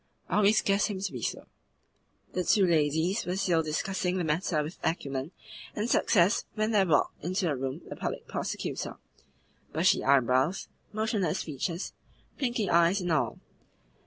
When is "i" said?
0.29-0.37